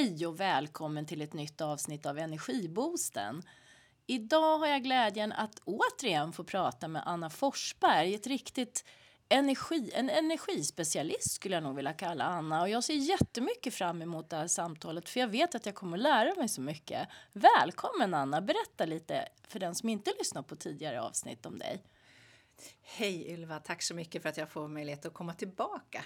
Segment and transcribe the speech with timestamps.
[0.00, 3.42] Hej och välkommen till ett nytt avsnitt av Energiboosten.
[4.06, 8.84] Idag har jag glädjen att återigen få prata med Anna Forsberg, ett riktigt
[9.28, 12.62] energi, en energispecialist skulle jag nog vilja kalla Anna.
[12.62, 15.96] Och jag ser jättemycket fram emot det här samtalet för jag vet att jag kommer
[15.96, 17.08] att lära mig så mycket.
[17.32, 21.82] Välkommen Anna, berätta lite för den som inte lyssnat på tidigare avsnitt om dig.
[22.82, 26.04] Hej Ylva, tack så mycket för att jag får möjlighet att komma tillbaka.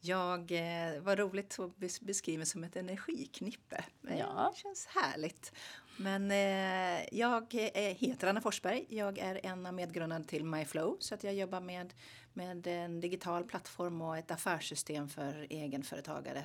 [0.00, 3.84] Jag, eh, var roligt att bes beskriva som ett energiknippe.
[4.02, 4.52] Ja.
[4.54, 5.52] Det känns härligt.
[5.96, 8.86] Men eh, jag heter Anna Forsberg.
[8.88, 11.94] Jag är en av medgrundarna till MyFlow så att jag jobbar med,
[12.32, 16.44] med en digital plattform och ett affärssystem för egenföretagare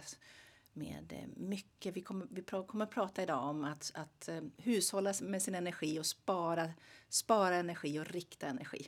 [0.74, 1.96] med eh, mycket.
[1.96, 6.06] Vi kommer, vi kommer prata idag om att, att uh, hushålla med sin energi och
[6.06, 6.70] spara,
[7.10, 8.88] spara energi och rikta energi.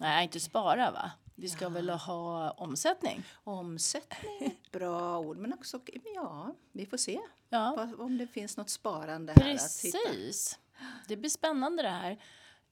[0.00, 1.12] Nej, inte spara va?
[1.34, 1.68] Vi ska ja.
[1.68, 3.22] väl ha omsättning?
[3.44, 5.36] Omsättning, bra ord.
[5.36, 5.80] Men också,
[6.14, 7.88] ja, vi får se ja.
[7.98, 9.94] om det finns något sparande Precis.
[9.94, 10.58] här Precis.
[11.08, 12.18] Det blir spännande det här.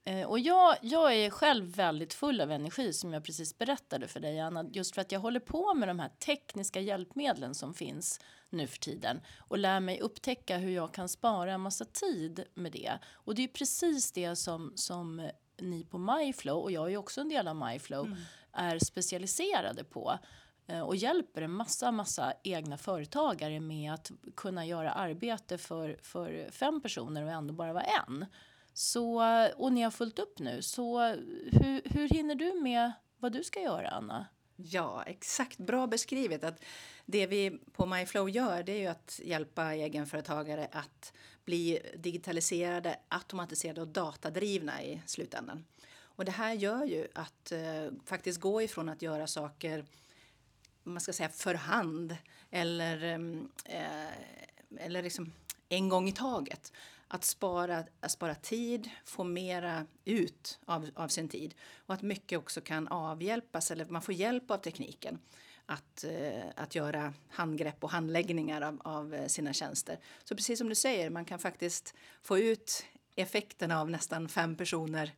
[0.04, 4.20] Eh, och jag, jag är själv väldigt full av energi som jag precis berättade för
[4.20, 4.64] dig Anna.
[4.72, 8.20] Just för att jag håller på med de här tekniska hjälpmedlen som finns
[8.50, 9.20] nu för tiden.
[9.38, 12.98] Och lär mig upptäcka hur jag kan spara en massa tid med det.
[13.12, 17.28] Och det är precis det som, som ni på MyFlow, och jag är också en
[17.28, 18.18] del av MyFlow, mm
[18.52, 20.18] är specialiserade på
[20.66, 26.50] eh, och hjälper en massa, massa egna företagare med att kunna göra arbete för, för
[26.50, 28.26] fem personer och ändå bara vara en.
[28.74, 29.22] Så,
[29.56, 31.00] och ni har fullt upp nu, så
[31.52, 34.26] hur, hur hinner du med vad du ska göra, Anna?
[34.56, 35.58] Ja, exakt.
[35.58, 36.44] Bra beskrivet.
[36.44, 36.64] Att
[37.06, 41.12] det vi på MyFlow gör det är ju att hjälpa egenföretagare att
[41.44, 45.64] bli digitaliserade, automatiserade och datadrivna i slutändan.
[46.22, 49.84] Och det här gör ju att eh, faktiskt gå ifrån att göra saker
[50.82, 52.16] man ska säga för hand
[52.50, 55.32] eller, mm, eh, eller liksom
[55.68, 56.72] en gång i taget.
[57.08, 61.54] Att spara, att spara tid, få mera ut av, av sin tid
[61.86, 65.18] och att mycket också kan avhjälpas eller man får hjälp av tekniken
[65.66, 69.98] att, eh, att göra handgrepp och handläggningar av, av eh, sina tjänster.
[70.24, 72.84] Så precis som du säger, man kan faktiskt få ut
[73.16, 75.12] effekten av nästan fem personer eh,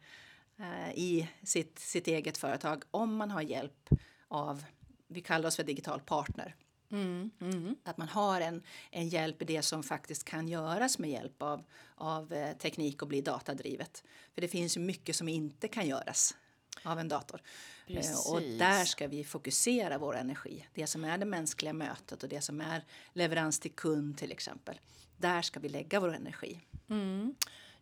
[0.94, 3.88] i sitt, sitt eget företag om man har hjälp
[4.28, 4.64] av,
[5.06, 6.54] vi kallar oss för digital partner.
[6.90, 7.76] Mm, mm.
[7.84, 11.64] Att man har en, en hjälp i det som faktiskt kan göras med hjälp av,
[11.94, 14.04] av eh, teknik och bli datadrivet.
[14.34, 16.34] För det finns ju mycket som inte kan göras
[16.82, 17.40] av en dator.
[17.86, 18.26] Precis.
[18.26, 20.66] Och där ska vi fokusera vår energi.
[20.74, 24.80] Det som är det mänskliga mötet och det som är leverans till kund till exempel.
[25.16, 26.60] Där ska vi lägga vår energi.
[26.88, 27.34] Mm.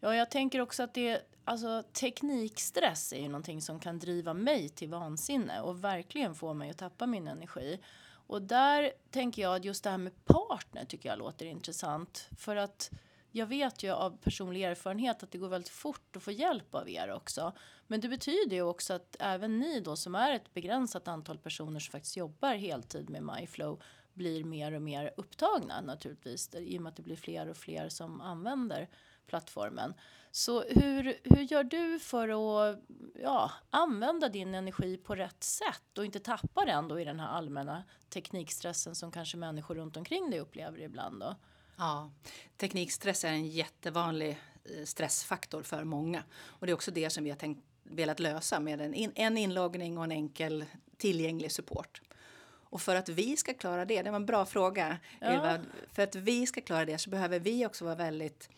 [0.05, 4.69] Ja, jag tänker också att det, alltså, teknikstress är ju någonting som kan driva mig
[4.69, 7.81] till vansinne och verkligen få mig att tappa min energi.
[8.27, 12.29] Och där tänker jag att just det här med partner tycker jag låter intressant.
[12.39, 12.91] För att
[13.31, 16.89] jag vet ju av personlig erfarenhet att det går väldigt fort att få hjälp av
[16.89, 17.53] er också.
[17.87, 21.81] Men det betyder ju också att även ni då som är ett begränsat antal personer
[21.81, 23.83] som faktiskt jobbar heltid med MyFlow
[24.15, 27.89] blir mer och mer upptagna naturligtvis i och med att det blir fler och fler
[27.89, 28.89] som använder
[29.27, 29.95] plattformen.
[30.31, 32.79] Så hur, hur gör du för att
[33.23, 37.29] ja, använda din energi på rätt sätt och inte tappa den då i den här
[37.29, 41.37] allmänna teknikstressen som kanske människor runt omkring dig upplever ibland då?
[41.77, 42.11] Ja,
[42.57, 46.23] teknikstress är en jättevanlig eh, stressfaktor för många.
[46.45, 49.39] Och det är också det som vi har tänkt, velat lösa med en, in, en
[49.39, 50.65] inloggning och en enkel
[50.97, 52.03] tillgänglig support.
[52.45, 55.33] Och för att vi ska klara det, det var en bra fråga ja.
[55.33, 55.61] Ylva.
[55.93, 58.51] För att vi ska klara det så behöver vi också vara väldigt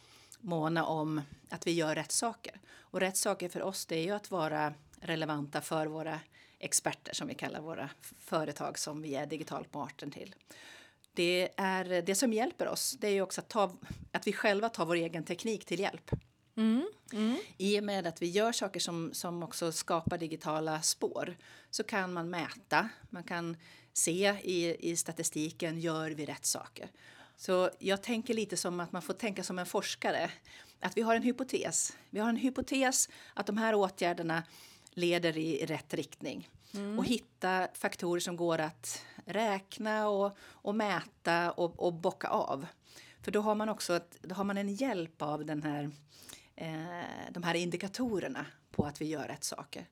[0.44, 2.60] måna om att vi gör rätt saker.
[2.78, 6.20] Och rätt saker för oss det är ju att vara relevanta för våra
[6.58, 10.34] experter som vi kallar våra företag som vi är digital partner till
[11.14, 13.76] det, är, det som hjälper oss det är också att, ta,
[14.12, 16.10] att vi själva tar vår egen teknik till hjälp.
[16.56, 17.36] Mm, mm.
[17.58, 21.36] I och med att vi gör saker som, som också skapar digitala spår
[21.70, 23.56] så kan man mäta, man kan
[23.92, 26.90] se i, i statistiken, gör vi rätt saker?
[27.36, 30.30] Så jag tänker lite som att man får tänka som en forskare.
[30.80, 31.96] Att vi har en hypotes.
[32.10, 34.42] Vi har en hypotes att de här åtgärderna
[34.90, 36.48] leder i rätt riktning.
[36.74, 36.98] Mm.
[36.98, 42.66] Och hitta faktorer som går att räkna och, och mäta och, och bocka av.
[43.22, 45.90] För då har man också ett, då har man en hjälp av den här,
[46.56, 49.88] eh, de här indikatorerna på att vi gör rätt saker.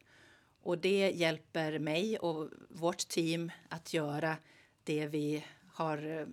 [0.63, 4.37] Och det hjälper mig och vårt team att göra
[4.85, 6.27] det vi har eh,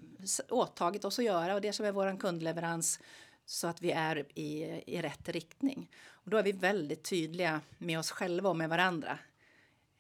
[0.50, 3.00] åtagit oss att göra och det som är vår kundleverans
[3.46, 5.90] så att vi är i, i rätt riktning.
[6.08, 9.20] Och då är vi väldigt tydliga med oss själva och med varandra.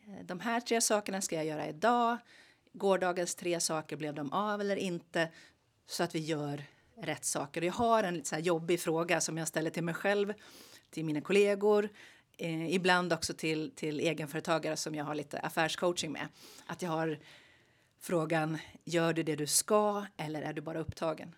[0.07, 2.17] Eh, de här tre sakerna ska jag göra idag
[2.73, 5.29] gårdagens tre saker, blev de av eller inte?
[5.89, 6.63] så att vi gör
[7.01, 7.61] rätt saker.
[7.61, 10.33] Jag har en lite så jobbig fråga som jag ställer till mig själv,
[10.89, 11.89] till mina kollegor,
[12.37, 16.27] eh, ibland också till, till egenföretagare som jag har lite affärscoaching med.
[16.65, 17.19] Att jag har
[17.99, 21.35] frågan, gör du det du ska eller är du bara upptagen?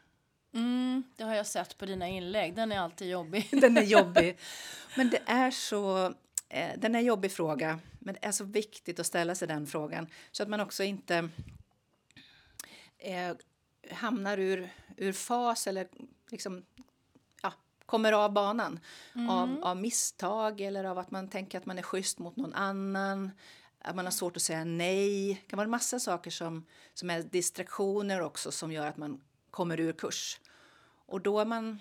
[0.53, 2.55] Mm, det har jag sett på dina inlägg.
[2.55, 3.47] Den är alltid jobbig.
[3.61, 4.37] Den är jobbig.
[4.97, 6.13] Men det är så...
[6.49, 9.67] Eh, den är en jobbig fråga, men det är så viktigt att ställa sig den
[9.67, 11.29] frågan så att man också inte
[12.97, 13.35] eh,
[13.91, 15.87] hamnar ur, ur fas eller
[16.29, 16.65] liksom,
[17.41, 17.53] ja,
[17.85, 18.79] kommer av banan
[19.15, 19.29] mm.
[19.29, 23.31] av, av misstag eller av att man tänker att man är schysst mot någon annan.
[23.81, 25.27] Att man har svårt att säga nej.
[25.27, 29.21] Det kan vara en massa saker som, som är distraktioner också som gör att man
[29.51, 30.39] kommer ur kurs.
[31.05, 31.79] Och då, man,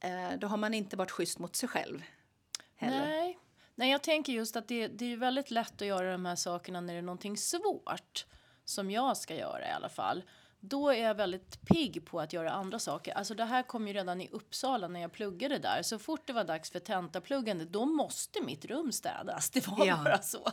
[0.00, 2.02] eh, då har man inte varit schysst mot sig själv.
[2.76, 3.06] Heller.
[3.06, 3.38] Nej.
[3.74, 6.80] Nej, jag tänker just att det, det är väldigt lätt att göra de här sakerna
[6.80, 8.26] när det är någonting svårt.
[8.64, 10.22] Som jag ska göra i alla fall.
[10.60, 13.12] Då är jag väldigt pigg på att göra andra saker.
[13.12, 15.82] Alltså det här kom ju redan i Uppsala när jag pluggade där.
[15.82, 19.50] Så fort det var dags för tentapluggande, då måste mitt rum städas.
[19.58, 20.00] Det var ja.
[20.04, 20.48] bara så.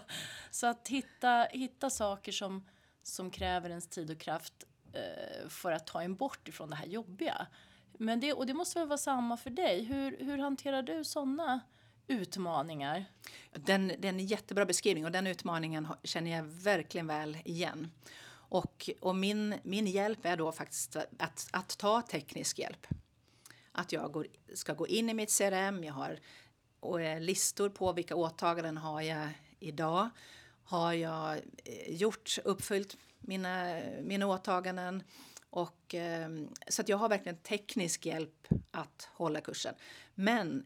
[0.52, 2.66] Så att hitta, hitta saker som,
[3.04, 4.54] som kräver ens tid och kraft
[4.94, 7.48] eh, för att ta en bort ifrån det här jobbiga.
[7.98, 9.84] Men det, och det måste väl vara samma för dig.
[9.84, 11.60] Hur, hur hanterar du sådana
[12.08, 13.06] utmaningar?
[13.52, 17.92] Den, det är en jättebra beskrivning och den utmaningen känner jag verkligen väl igen.
[18.50, 22.88] Och, och min, min hjälp är då faktiskt att, att ta teknisk hjälp.
[23.72, 26.20] Att jag går, ska gå in i mitt CRM, jag har
[26.80, 30.10] och, eh, listor på vilka åtaganden har jag idag.
[30.64, 35.04] Har jag eh, gjort, uppfyllt mina, mina åtaganden?
[35.50, 39.76] Och, ehm, så att jag har verkligen teknisk hjälp att hålla kursen.
[40.16, 40.66] Men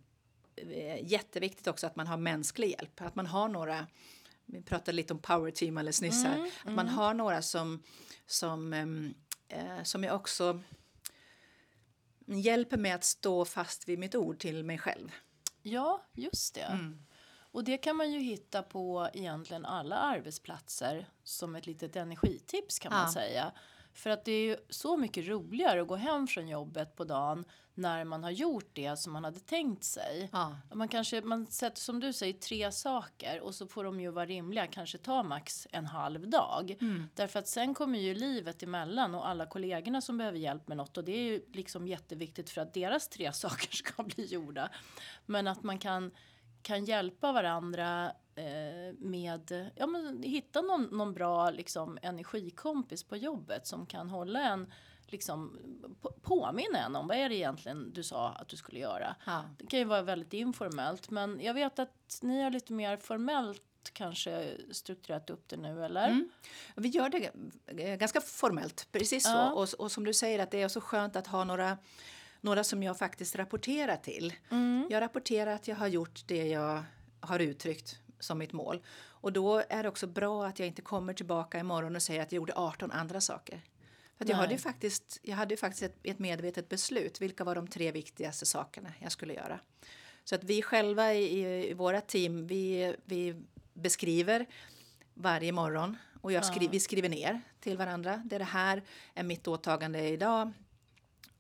[0.56, 3.02] eh, jätteviktigt också att man har mänsklig hjälp.
[3.02, 3.88] Att man har några,
[4.52, 6.94] vi pratade lite om power team alldeles nyss här, mm, att man mm.
[6.94, 7.84] har några som,
[8.26, 9.14] som, ehm,
[9.48, 10.62] eh, som jag också
[12.26, 15.12] hjälper mig att stå fast vid mitt ord till mig själv.
[15.62, 16.62] Ja, just det.
[16.62, 17.06] Mm.
[17.52, 22.92] Och det kan man ju hitta på egentligen alla arbetsplatser som ett litet energitips kan
[22.94, 23.52] man säga.
[24.00, 27.46] För att det är ju så mycket roligare att gå hem från jobbet på dagen
[27.74, 30.30] när man har gjort det som man hade tänkt sig.
[30.32, 30.56] Ja.
[30.74, 34.26] Man kanske, man sätter som du säger tre saker och så får de ju vara
[34.26, 36.78] rimliga, kanske ta max en halv dag.
[36.82, 37.10] Mm.
[37.16, 40.98] Därför att sen kommer ju livet emellan och alla kollegorna som behöver hjälp med något
[40.98, 44.70] och det är ju liksom jätteviktigt för att deras tre saker ska bli gjorda.
[45.26, 46.12] Men att man kan
[46.62, 48.12] kan hjälpa varandra
[48.98, 54.74] med, ja men hitta någon, någon bra liksom energikompis på jobbet som kan hålla en
[55.08, 55.60] liksom
[56.22, 59.16] påminna en om vad är det egentligen du sa att du skulle göra.
[59.26, 59.44] Ja.
[59.58, 63.62] Det kan ju vara väldigt informellt men jag vet att ni har lite mer formellt
[63.94, 66.08] kanske strukturerat upp det nu eller?
[66.08, 66.30] Mm.
[66.76, 69.32] Vi gör det ganska formellt, precis ja.
[69.32, 69.62] så.
[69.62, 71.78] Och, och som du säger att det är så skönt att ha några
[72.42, 74.34] några som jag faktiskt rapporterar till.
[74.50, 74.88] Mm.
[74.90, 76.84] Jag rapporterar att jag har gjort det jag
[77.20, 78.84] har uttryckt som mitt mål.
[79.00, 82.32] Och då är det också bra att jag inte kommer tillbaka imorgon och säger att
[82.32, 83.62] jag gjorde 18 andra saker.
[84.18, 87.22] För jag hade faktiskt, jag hade faktiskt ett, ett, medvetet beslut.
[87.22, 89.60] Vilka var de tre viktigaste sakerna jag skulle göra?
[90.24, 93.36] Så att vi själva i, i våra team, vi, vi
[93.74, 94.46] beskriver
[95.14, 96.72] varje morgon och jag skri, ja.
[96.72, 98.22] vi skriver ner till varandra.
[98.26, 98.84] Det, det här
[99.14, 100.52] är mitt åtagande idag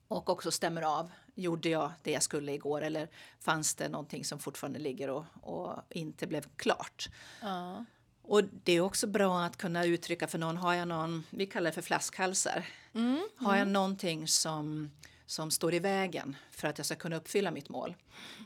[0.08, 1.12] och också stämmer av.
[1.40, 5.84] Gjorde jag det jag skulle igår eller fanns det någonting som fortfarande ligger och, och
[5.90, 7.10] inte blev klart?
[7.42, 7.86] Ja.
[8.22, 11.70] Och det är också bra att kunna uttrycka för någon, har jag någon, vi kallar
[11.70, 12.66] det för flaskhalsar.
[12.94, 13.74] Mm, har jag mm.
[13.74, 14.92] någonting som,
[15.26, 17.96] som står i vägen för att jag ska kunna uppfylla mitt mål?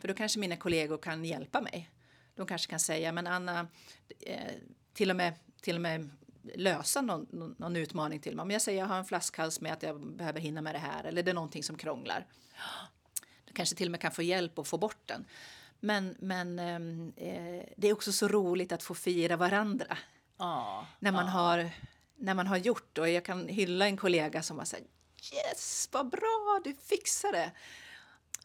[0.02, 1.90] För då kanske mina kollegor kan hjälpa mig.
[2.36, 3.68] De kanske kan säga, men Anna,
[4.20, 4.52] eh,
[4.94, 6.10] till och med, till och med
[6.56, 8.44] lösa någon, någon utmaning till mig.
[8.44, 11.04] Om jag säger jag har en flaskhals med att jag behöver hinna med det här
[11.04, 12.26] eller det är någonting som krånglar.
[13.46, 15.26] Du kanske till och med kan få hjälp att få bort den.
[15.80, 19.98] Men, men ehm, eh, det är också så roligt att få fira varandra.
[20.38, 21.30] Ah, när, man ah.
[21.30, 21.70] har,
[22.16, 24.84] när man har gjort och jag kan hylla en kollega som har sagt
[25.34, 27.52] Yes, vad bra, du fixade det.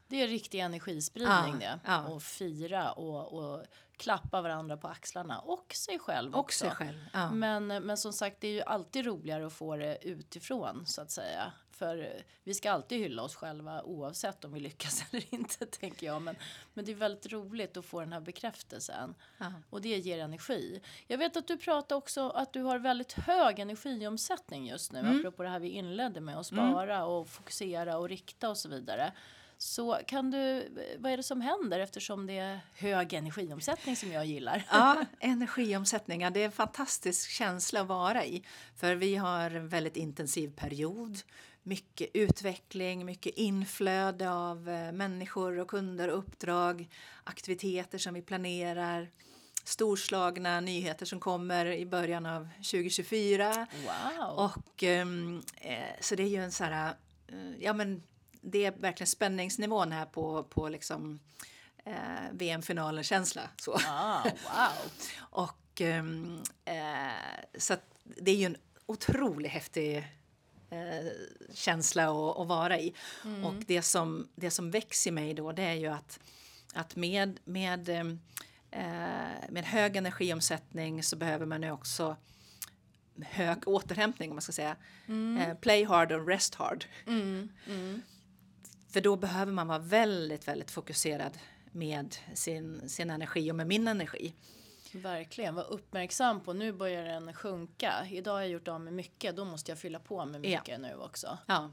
[0.08, 1.80] Det är riktig energispridning ah, det.
[1.84, 2.02] Ah.
[2.02, 3.64] Och fira och, och
[3.96, 6.64] klappa varandra på axlarna och sig själv och också.
[6.64, 7.30] Sig själv, ja.
[7.30, 11.10] men, men som sagt, det är ju alltid roligare att få det utifrån så att
[11.10, 11.52] säga.
[11.70, 16.22] För vi ska alltid hylla oss själva oavsett om vi lyckas eller inte tänker jag.
[16.22, 16.36] Men,
[16.74, 19.14] men det är väldigt roligt att få den här bekräftelsen.
[19.38, 19.52] Ja.
[19.70, 20.80] Och det ger energi.
[21.06, 24.98] Jag vet att du pratar också att du har väldigt hög energiomsättning just nu.
[24.98, 25.18] Mm.
[25.18, 27.08] Apropå det här vi inledde med att spara mm.
[27.08, 29.12] och fokusera och rikta och så vidare.
[29.58, 34.26] Så kan du, vad är det som händer eftersom det är hög energiomsättning som jag
[34.26, 34.64] gillar?
[34.70, 38.44] Ja, energiomsättning, ja, det är en fantastisk känsla att vara i.
[38.76, 41.18] För vi har en väldigt intensiv period
[41.68, 46.88] mycket utveckling, mycket inflöde av eh, människor och kunder uppdrag,
[47.24, 49.10] aktiviteter som vi planerar,
[49.64, 53.66] storslagna nyheter som kommer i början av 2024.
[53.86, 54.38] Wow.
[54.38, 56.94] Och ehm, eh, så det är ju en så här,
[57.28, 58.02] eh, ja men
[58.40, 61.20] det är verkligen spänningsnivån här på, på liksom
[61.84, 63.42] eh, VM-finalen-känsla.
[63.56, 63.78] Så.
[63.86, 64.92] Ah, wow.
[65.20, 69.96] Och ehm, eh, så det är ju en otroligt häftig
[70.70, 71.12] eh,
[71.54, 72.94] känsla att, att vara i.
[73.44, 76.20] Och det som, det som växer i mig då det är ju att,
[76.74, 78.20] att med, med, ehm,
[78.70, 82.16] eh, med hög energiomsättning så behöver man ju också
[83.22, 84.76] hög återhämtning om man ska säga.
[85.40, 86.84] Eh, play hard och rest hard.
[87.06, 88.02] Mm, mm.
[88.88, 91.38] För då behöver man vara väldigt, väldigt fokuserad
[91.72, 94.34] med sin, sin energi och med min energi.
[94.92, 97.94] Verkligen, var uppmärksam på nu börjar den sjunka.
[98.10, 100.58] Idag har jag gjort av med mycket, då måste jag fylla på med Ja.
[100.60, 101.38] mycket nu också.
[101.46, 101.70] Ja,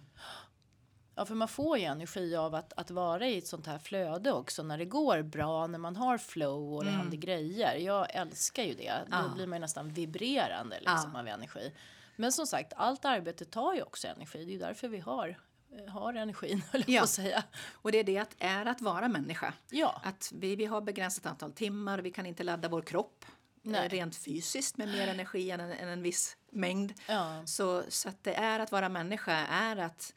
[1.17, 4.31] Ja, för man får ju energi av att, att vara i ett sånt här flöde
[4.31, 7.75] också när det går bra, när man har flow och det händer grejer.
[7.75, 8.93] Jag älskar ju det.
[9.07, 9.31] Då Ja.
[9.36, 11.19] blir man ju nästan vibrerande liksom, Ja.
[11.19, 11.72] av energi.
[12.15, 14.45] Men som sagt, allt arbete tar ju också energi.
[14.45, 15.39] Det är ju därför vi har,
[15.88, 17.00] har energin, höll jag Ja.
[17.00, 17.43] på att säga.
[17.72, 19.53] och det är det att är att vara människa.
[19.69, 23.25] Ja, Att vi, vi har begränsat antal timmar, vi kan inte ladda vår kropp
[23.62, 23.86] Nej.
[23.86, 26.93] eh, rent fysiskt med mer energi än en, än en viss mängd.
[27.07, 30.13] ja, Så, så att det är att vara människa är att,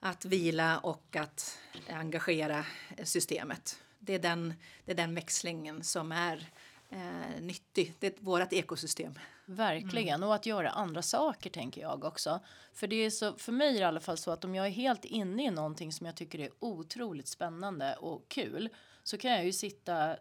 [0.00, 2.64] att vila och att engagera
[3.04, 3.78] systemet.
[3.98, 4.54] Det är den,
[4.84, 6.50] det är den växlingen som är
[6.92, 7.94] eh, nyttig.
[7.98, 9.14] Det är vårt ekosystem.
[9.44, 10.22] verkligen.
[10.22, 12.40] Och att göra andra saker tänker jag också.
[12.72, 14.66] För det är så, för mig är det i alla fall så att om jag
[14.66, 18.68] är helt inne i någonting som jag tycker är otroligt spännande och kul
[19.02, 20.16] så kan jag ju sitta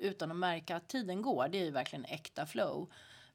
[0.00, 1.48] utan att märka att tiden går.
[1.48, 2.90] Det är ju verkligen äkta flow.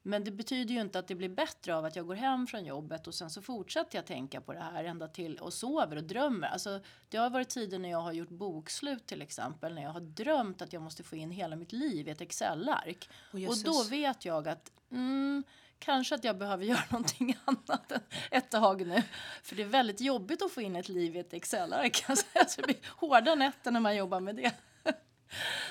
[0.06, 2.64] Men det betyder ju inte att det blir bättre av att jag går hem från
[2.64, 6.04] jobbet och sen så fortsätter jag tänka på det här ända till och sover och
[6.04, 6.48] drömmer.
[6.48, 10.00] Alltså, det har varit tider när jag har gjort bokslut till exempel när jag har
[10.00, 13.08] drömt att jag måste få in hela mitt liv i ett Excel-ark.
[13.32, 15.44] Åh, och då vet jag att mm,
[15.78, 17.92] kanske att jag behöver göra någonting annat
[18.30, 19.02] ett tag nu.
[19.42, 21.92] För det är väldigt jobbigt att få in ett liv i ett Excel-ark.
[21.92, 22.44] kan jag säga.
[22.48, 24.52] Så det blir hårda nätter när man jobbar med det.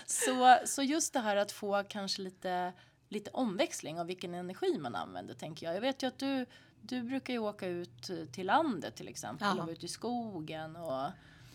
[0.05, 2.73] Så, så just det här att få kanske lite,
[3.09, 5.75] lite omväxling av vilken energi man använder tänker jag.
[5.75, 6.45] Jag vet ju att du,
[6.81, 9.63] du brukar ju åka ut till landet till exempel Ja.
[9.63, 11.09] och ute i skogen och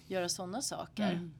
[0.06, 1.12] göra sådana saker.
[1.12, 1.32] Mm.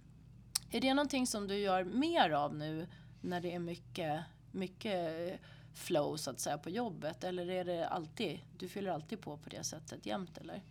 [0.71, 2.87] Är det någonting som du gör mer av nu
[3.21, 4.21] när det är mycket,
[4.53, 5.41] mycket
[5.75, 9.49] flow så att säga på jobbet eller är det alltid, du fyller alltid på på
[9.49, 10.63] det sättet jämt eller?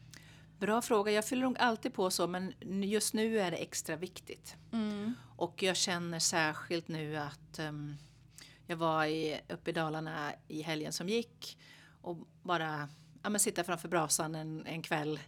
[0.58, 1.12] Bra fråga.
[1.12, 2.54] Jag fyller nog alltid på så, men
[2.84, 4.56] just nu är det extra viktigt.
[4.72, 5.14] Mm.
[5.36, 7.98] Och jag känner särskilt nu att ehm,
[8.70, 11.58] jag var i, uppe i Dalarna i helgen som gick
[12.02, 12.90] och bara
[13.24, 15.20] ja, men sitta framför brasan en, en kväll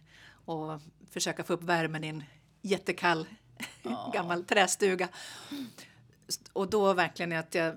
[0.44, 0.80] och
[1.10, 2.24] försöka få upp värmen i en
[2.62, 3.26] jättekall
[3.82, 4.10] Ja.
[4.14, 5.08] gammal trästuga.
[6.52, 7.76] Och då verkligen att jag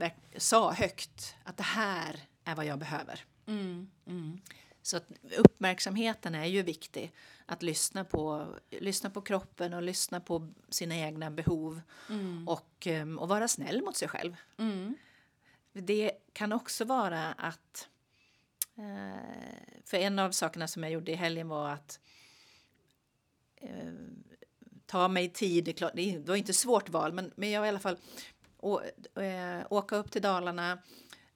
[0.00, 3.24] eh, sa högt att det här är vad jag behöver.
[3.46, 3.90] Mm.
[4.06, 4.40] Mm.
[4.88, 7.12] Så att uppmärksamheten är ju viktig.
[7.46, 11.80] Att lyssna på, lyssna på kroppen och lyssna på sina egna behov.
[12.10, 12.48] Mm.
[12.48, 14.36] Och, ehm, och vara snäll mot sig själv.
[14.58, 14.96] Mm.
[15.72, 17.88] Det kan också vara att...
[18.76, 22.00] Eh, för en av sakerna som jag gjorde i helgen var att
[23.56, 23.92] eh,
[24.86, 25.64] ta mig tid.
[25.94, 27.96] Det var inte svårt val, men, men jag var i alla fall
[28.56, 28.80] å,
[29.14, 30.78] eh, åka upp till Dalarna,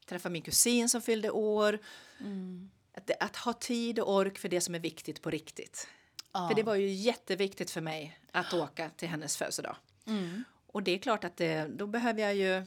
[0.07, 1.79] träffa min kusin som fyllde år.
[2.21, 2.71] Mm.
[2.95, 5.89] Att, att ha tid och ork för det som är viktigt på riktigt.
[6.33, 6.49] Ja.
[6.49, 9.77] För det var ju jätteviktigt för mig att åka till hennes födelsedag.
[10.07, 10.45] Mm.
[10.67, 12.65] Och det är klart att det, då behöver jag ju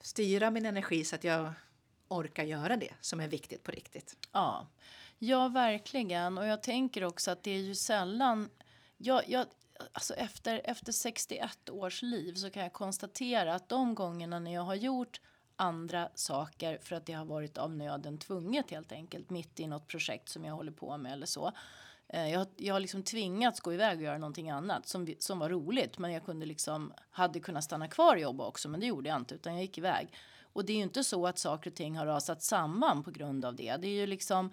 [0.00, 1.52] styra min energi så att jag
[2.08, 4.16] orkar göra det som är viktigt på riktigt.
[4.32, 4.66] Ja.
[5.18, 6.38] ja, verkligen.
[6.38, 8.50] Och jag tänker också att det är ju sällan...
[8.96, 9.46] Jag, jag,
[9.92, 14.62] alltså efter, efter 61 års liv så kan jag konstatera att de gångerna när jag
[14.62, 15.20] har gjort
[15.58, 19.86] andra saker för att det har varit av nöden tvunget helt enkelt mitt i något
[19.86, 21.52] projekt som jag håller på med eller så.
[22.08, 25.48] Eh, Jag, jag har liksom tvingats gå iväg och göra någonting annat som, som var
[25.50, 29.08] roligt men jag kunde liksom, hade kunnat stanna kvar och jobba också men det gjorde
[29.08, 30.08] jag inte utan jag gick iväg.
[30.52, 33.44] Och det är ju inte så att saker och ting har rasat samman på grund
[33.44, 33.76] av det.
[33.76, 34.52] Det är ju liksom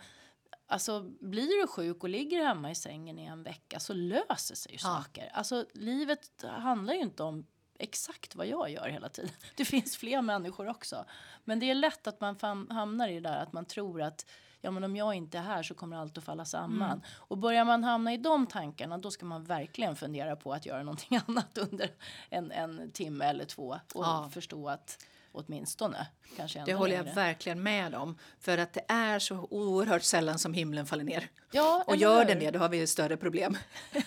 [0.68, 4.72] Alltså blir du sjuk och ligger hemma i sängen i en vecka så löser sig
[4.72, 4.88] ju Ja.
[5.04, 5.30] saker.
[5.34, 7.46] Alltså livet handlar ju inte om
[7.79, 9.32] exakt vad jag gör hela tiden.
[9.55, 11.05] Det finns fler människor också.
[11.44, 14.25] Men det är lätt att man hamnar i det där att man tror att
[14.62, 17.01] ja men om jag inte är här så kommer allt att falla samman.
[17.15, 20.84] Och börjar man hamna i de tankarna då ska man verkligen fundera på att göra
[20.84, 21.89] någonting annat under
[22.29, 24.29] en, en timme eller två och Ja.
[24.34, 25.05] förstå att
[25.36, 26.08] åtminstone.
[26.38, 28.18] Kanske det håller jag verkligen med om.
[28.39, 31.30] För att det är så oerhört sällan som himlen faller ner.
[31.51, 33.58] Ja, och gör den det, då har vi ett större problem.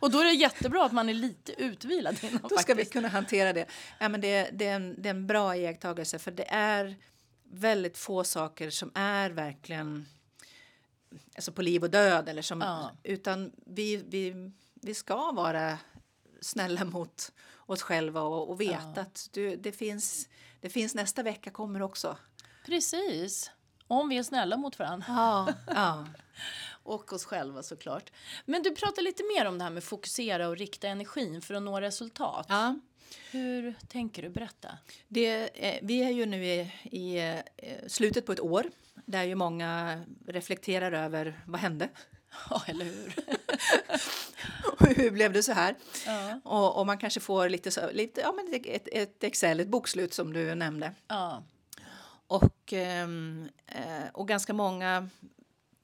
[0.00, 2.40] och då är det jättebra att man är lite utvilad innan.
[2.42, 2.78] Då ska faktiskt.
[2.78, 3.66] vi kunna hantera det.
[3.98, 6.96] Ja, men det, det, är en, det är en bra iakttagelse för det är
[7.50, 10.06] väldigt få saker som är verkligen
[11.34, 12.28] alltså på liv och död.
[12.28, 12.90] Eller som, ja.
[13.02, 15.78] Utan vi, vi, vi ska vara
[16.40, 17.32] snälla mot
[17.66, 19.02] oss själva och, och veta ja.
[19.02, 20.28] att du, det, finns,
[20.60, 22.16] det finns nästa vecka kommer också.
[22.66, 23.50] Precis.
[23.86, 25.06] Om vi är snälla mot varandra.
[25.08, 26.06] Ja, ja.
[26.82, 28.12] och oss själva såklart.
[28.44, 31.62] Men du pratar lite mer om det här med fokusera och rikta energin för att
[31.62, 32.46] nå resultat.
[32.48, 32.78] Ja.
[33.30, 34.28] Hur tänker du?
[34.28, 34.78] Berätta.
[35.08, 37.18] Det, eh, vi är ju nu i, i
[37.56, 38.70] eh, slutet på ett år
[39.04, 41.88] där ju många reflekterar över vad hände.
[42.50, 43.14] Ja, eller hur?
[44.96, 45.74] hur blev det så här?
[46.06, 46.40] Ja.
[46.44, 50.14] Och, och, man kanske får lite, så, lite ja, men ett, ett Excel, ett bokslut
[50.14, 50.92] som du nämnde.
[51.08, 51.42] Ja.
[52.26, 55.08] Och, ehm, eh, och ganska många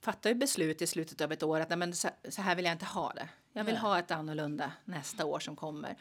[0.01, 2.65] fattar ju beslut i slutet av ett år att nej, men så, så här vill
[2.65, 3.29] jag inte ha det.
[3.53, 3.83] Jag vill nej.
[3.83, 5.97] ha ett annorlunda nästa år som kommer.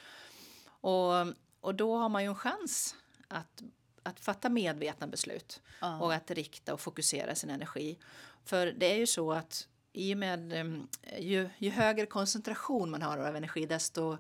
[0.66, 1.28] Och,
[1.62, 2.96] och då har man ju en chans
[3.28, 3.64] att,
[4.04, 6.00] att fatta medvetna beslut ja.
[6.00, 7.98] och att rikta och fokusera sin energi.
[8.46, 13.02] För det är ju så att i och med um, ju, ju högre koncentration man
[13.02, 14.18] har av energi desto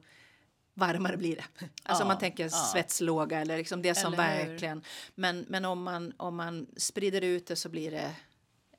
[0.73, 1.45] varmare blir det.
[1.83, 2.49] Alltså ja, man tänker ja.
[2.49, 4.83] svetslåga eller liksom det som eller verkligen.
[5.15, 8.15] Men, men om, man, om man sprider ut det så blir det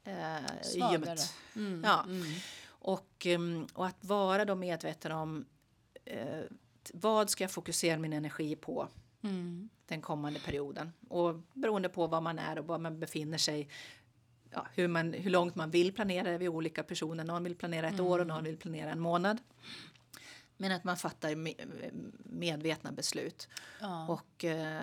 [0.04, 1.34] eh, ljumt.
[1.56, 2.04] Mm, ja.
[2.04, 2.32] Mm.
[2.64, 5.44] Och, um, och att vara då medveten om
[6.04, 6.42] eh,
[6.92, 8.88] vad ska jag fokusera min energi på
[9.22, 9.68] mm.
[9.86, 10.92] den kommande perioden.
[11.08, 13.68] Och beroende på var man är och var man befinner sig
[14.52, 17.24] ja, hur, man, hur långt man vill planera vi olika personer.
[17.24, 18.06] Någon vill planera ett mm.
[18.06, 19.38] år och någon vill planera en månad.
[20.56, 21.34] Men att man fattar
[22.34, 23.48] medvetna beslut.
[23.80, 24.06] Ja.
[24.08, 24.82] Och eh,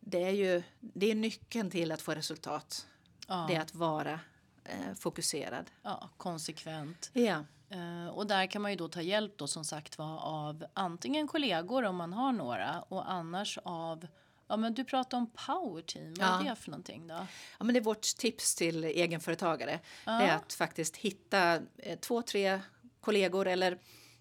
[0.00, 2.86] det är ju det är nyckeln till att få resultat.
[3.28, 3.44] Ja.
[3.48, 4.20] Det är att vara
[4.64, 5.70] eh, fokuserad.
[5.82, 7.10] Ja, konsekvent.
[7.12, 7.44] Ja.
[7.74, 11.28] Uh, och där kan man ju då ta hjälp då som sagt var av antingen
[11.28, 14.06] kollegor om man har några och annars av
[14.52, 16.14] Ja, men du pratar om power team.
[16.14, 17.26] Vad är det för någonting då?
[17.58, 19.80] Ja, men det är vårt tips till egenföretagare.
[20.06, 20.22] Ja.
[20.22, 22.60] Är att faktiskt hitta eh, två, tre
[23.00, 23.78] kollegor eller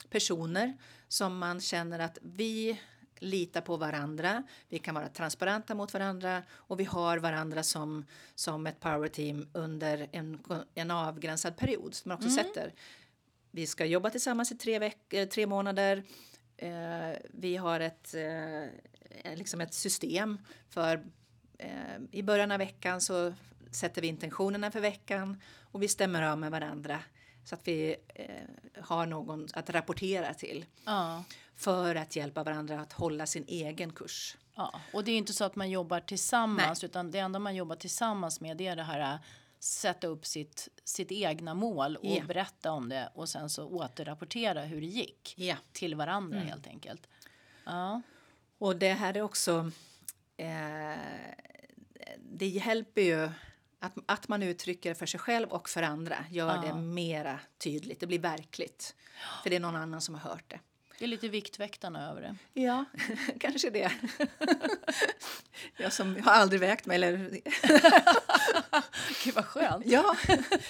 [0.10, 2.82] personer som man känner att vi
[3.20, 4.44] litar på varandra.
[4.70, 9.50] Vi kan vara transparenta mot varandra och vi har varandra som, som ett power team
[9.54, 10.40] under en,
[10.74, 12.44] en avgränsad period som man också mm.
[12.44, 12.74] sätter.
[13.52, 16.04] Vi ska jobba tillsammans i tre, veck- eh, tre månader.
[16.58, 18.70] Eh, vi har ett, eh,
[19.36, 20.38] liksom ett system
[20.70, 21.04] för
[21.58, 21.70] eh,
[22.12, 23.34] i början av veckan så
[23.72, 27.00] sätter vi intentionerna för veckan och vi stämmer av med varandra
[27.46, 30.66] så att vi eh, har någon att rapportera till.
[30.86, 31.24] Ja.
[31.56, 34.38] För att hjälpa varandra att hålla sin egen kurs.
[34.56, 36.90] Ja, och det är inte så att man jobbar tillsammans Nej.
[36.90, 39.20] utan det enda man jobbar tillsammans med det är det här
[39.60, 42.28] sätta upp sitt, sitt egna mål och yeah.
[42.28, 45.58] berätta om det och sen så återrapportera hur det gick yeah.
[45.72, 46.50] till varandra mm.
[46.50, 47.08] helt enkelt.
[47.66, 48.02] Ja.
[48.62, 49.72] Och det här är också
[50.38, 50.96] eh,
[52.18, 53.30] det hjälper ju
[53.80, 56.62] att, att man uttrycker för sig själv och för andra gör ja.
[56.62, 58.00] det mera tydligt.
[58.00, 58.96] Det blir verkligt.
[59.44, 60.60] För det är någon annan som har hört det.
[61.02, 62.62] Det är lite Viktväktarna över det.
[62.62, 62.86] Ja,
[63.40, 63.92] kanske det.
[65.78, 66.96] jag som har aldrig vägt mig.
[66.96, 67.18] Eller...
[69.24, 69.86] Gud vad skönt.
[69.86, 70.16] Ja,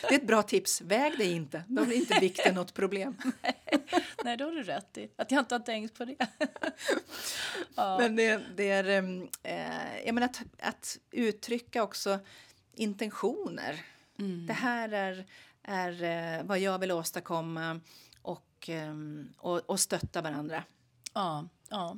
[0.02, 0.82] det är ett bra tips.
[0.82, 1.63] Väg dig inte.
[1.67, 3.17] Då blir inte vikten något problem.
[4.24, 6.28] Nej, då har du rätt i att jag inte har tänkt på det.
[7.76, 7.98] ja.
[8.00, 8.89] Men det, det är
[9.44, 12.20] äh, jag menar att, att uttrycka också
[12.76, 13.86] intentioner.
[14.20, 14.48] Mm.
[14.48, 15.26] Det här är,
[15.63, 16.04] är
[16.39, 17.80] äh, vad jag vill åstadkomma
[18.62, 20.63] och, ehm, och, och stötta varandra.
[21.13, 21.97] Ja, ja.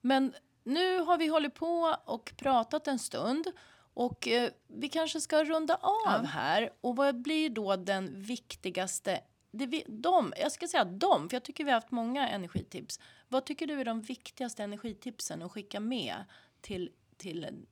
[0.00, 3.46] Men nu har vi hållit på och pratat en stund
[3.94, 6.28] och eh, vi kanske ska runda av ja.
[6.28, 6.72] här.
[6.80, 11.42] Och vad blir då den viktigaste det vi, de, jag ska säga de, för jag
[11.42, 13.00] tycker vi har haft många energitips.
[13.28, 16.24] Vad tycker du är de viktigaste energitipsen att skicka med
[16.60, 17.66] till, till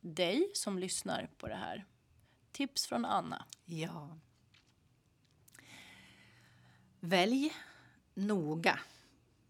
[0.00, 1.84] dig som lyssnar på det här?
[2.52, 3.44] Tips från Anna.
[3.64, 4.18] Ja.
[7.00, 7.52] Välj
[8.14, 8.80] noga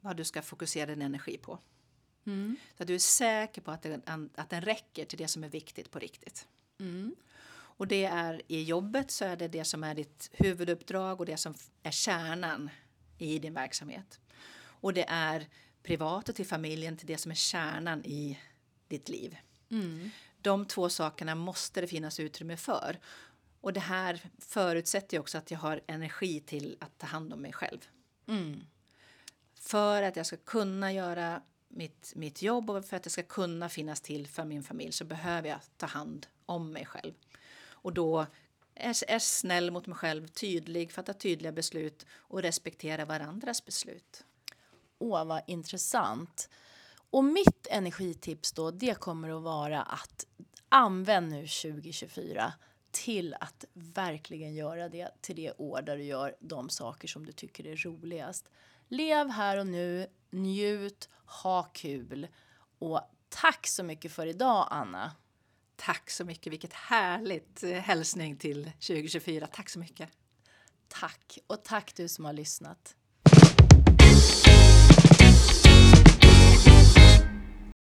[0.00, 1.58] vad du ska fokusera din energi på.
[2.26, 2.56] Mm.
[2.76, 5.48] Så att du är säker på att den, att den räcker till det som är
[5.48, 6.48] viktigt på riktigt.
[6.80, 7.14] Mm.
[7.50, 11.36] Och det är i jobbet så är det det som är ditt huvuduppdrag och det
[11.36, 12.70] som är kärnan
[13.18, 14.20] i din verksamhet.
[14.60, 15.46] Och det är
[15.82, 18.38] privat och till familjen till det som är kärnan i
[18.88, 19.36] ditt liv.
[19.70, 20.10] Mm.
[20.40, 22.98] De två sakerna måste det finnas utrymme för.
[23.60, 27.52] Och det här förutsätter också att jag har energi till att ta hand om mig
[27.52, 27.88] själv.
[28.26, 28.60] Mm.
[29.54, 33.68] För att jag ska kunna göra mitt, mitt jobb och för att jag ska kunna
[33.68, 37.12] finnas till för min familj så behöver jag ta hand om mig själv.
[37.70, 38.26] Och då
[38.74, 44.24] är, är snäll mot mig själv, tydlig, fatta tydliga beslut och respektera varandras beslut.
[44.98, 46.48] Åh, vad intressant.
[47.10, 50.26] Och mitt energitips då, det kommer att vara att
[50.68, 52.52] använd nu 2024
[52.90, 57.32] till att verkligen göra det till det år där du gör de saker som du
[57.32, 58.48] tycker är roligast.
[58.88, 62.28] Lev här och nu, njut, ha kul
[62.78, 65.12] och tack så mycket för idag Anna.
[65.76, 69.46] Tack så mycket, vilket härligt eh, hälsning till 2024.
[69.46, 70.08] Tack så mycket.
[70.88, 72.96] Tack och tack du som har lyssnat.